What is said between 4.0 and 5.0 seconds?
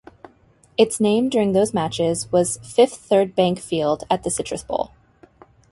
at the Citrus Bowl.